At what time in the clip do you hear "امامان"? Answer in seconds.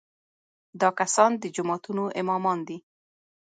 2.21-2.59